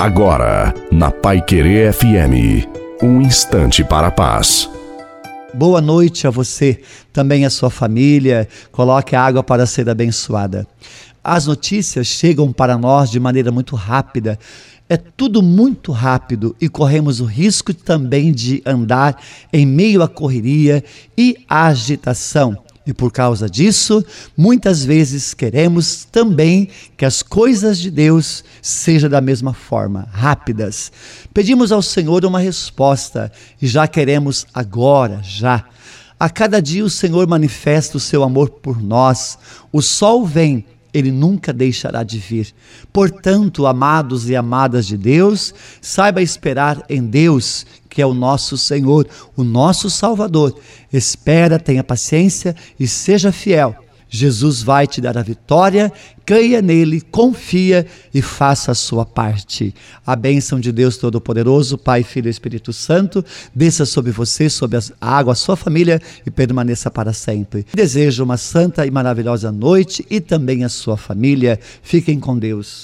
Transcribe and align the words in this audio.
Agora, 0.00 0.72
na 0.90 1.10
Pai 1.10 1.42
Querer 1.42 1.92
FM, 1.92 2.66
um 3.02 3.20
instante 3.20 3.84
para 3.84 4.06
a 4.06 4.10
paz. 4.10 4.66
Boa 5.52 5.78
noite 5.78 6.26
a 6.26 6.30
você, 6.30 6.80
também 7.12 7.44
a 7.44 7.50
sua 7.50 7.68
família. 7.68 8.48
Coloque 8.72 9.14
a 9.14 9.22
água 9.22 9.42
para 9.42 9.66
ser 9.66 9.90
abençoada. 9.90 10.66
As 11.22 11.44
notícias 11.44 12.06
chegam 12.06 12.50
para 12.50 12.78
nós 12.78 13.10
de 13.10 13.20
maneira 13.20 13.52
muito 13.52 13.76
rápida. 13.76 14.38
É 14.88 14.96
tudo 14.96 15.42
muito 15.42 15.92
rápido 15.92 16.56
e 16.58 16.66
corremos 16.66 17.20
o 17.20 17.26
risco 17.26 17.74
também 17.74 18.32
de 18.32 18.62
andar 18.64 19.22
em 19.52 19.66
meio 19.66 20.02
à 20.02 20.08
correria 20.08 20.82
e 21.14 21.36
à 21.46 21.66
agitação. 21.66 22.56
E 22.86 22.94
por 22.94 23.12
causa 23.12 23.48
disso, 23.48 24.04
muitas 24.36 24.84
vezes 24.84 25.34
queremos 25.34 26.06
também 26.10 26.68
que 26.96 27.04
as 27.04 27.22
coisas 27.22 27.78
de 27.78 27.90
Deus 27.90 28.42
sejam 28.62 29.10
da 29.10 29.20
mesma 29.20 29.52
forma, 29.52 30.08
rápidas. 30.10 30.90
Pedimos 31.32 31.72
ao 31.72 31.82
Senhor 31.82 32.24
uma 32.24 32.40
resposta 32.40 33.30
e 33.60 33.66
já 33.66 33.86
queremos 33.86 34.46
agora, 34.54 35.20
já. 35.22 35.66
A 36.18 36.28
cada 36.28 36.60
dia 36.60 36.84
o 36.84 36.90
Senhor 36.90 37.26
manifesta 37.26 37.96
o 37.96 38.00
seu 38.00 38.22
amor 38.22 38.50
por 38.50 38.82
nós. 38.82 39.38
O 39.70 39.80
sol 39.80 40.26
vem 40.26 40.64
ele 40.92 41.10
nunca 41.10 41.52
deixará 41.52 42.02
de 42.02 42.18
vir. 42.18 42.54
Portanto, 42.92 43.66
amados 43.66 44.28
e 44.28 44.36
amadas 44.36 44.86
de 44.86 44.96
Deus, 44.96 45.54
saiba 45.80 46.22
esperar 46.22 46.82
em 46.88 47.04
Deus, 47.04 47.66
que 47.88 48.00
é 48.00 48.06
o 48.06 48.14
nosso 48.14 48.56
Senhor, 48.56 49.06
o 49.36 49.44
nosso 49.44 49.88
Salvador. 49.90 50.58
Espera, 50.92 51.58
tenha 51.58 51.84
paciência 51.84 52.54
e 52.78 52.86
seja 52.86 53.32
fiel 53.32 53.74
Jesus 54.10 54.62
vai 54.62 54.86
te 54.86 55.00
dar 55.00 55.16
a 55.16 55.22
vitória, 55.22 55.92
creia 56.26 56.60
nele, 56.60 57.00
confia 57.00 57.86
e 58.12 58.20
faça 58.20 58.72
a 58.72 58.74
sua 58.74 59.06
parte. 59.06 59.72
A 60.04 60.16
bênção 60.16 60.58
de 60.58 60.72
Deus 60.72 60.96
Todo-Poderoso, 60.96 61.78
Pai, 61.78 62.02
Filho 62.02 62.26
e 62.26 62.30
Espírito 62.30 62.72
Santo, 62.72 63.24
desça 63.54 63.86
sobre 63.86 64.10
você, 64.10 64.50
sobre 64.50 64.78
a 64.78 65.16
água, 65.16 65.32
a 65.32 65.36
sua 65.36 65.56
família 65.56 66.02
e 66.26 66.30
permaneça 66.30 66.90
para 66.90 67.12
sempre. 67.12 67.64
Desejo 67.72 68.24
uma 68.24 68.36
santa 68.36 68.84
e 68.84 68.90
maravilhosa 68.90 69.52
noite 69.52 70.04
e 70.10 70.20
também 70.20 70.64
a 70.64 70.68
sua 70.68 70.96
família. 70.96 71.58
Fiquem 71.82 72.18
com 72.18 72.36
Deus. 72.36 72.78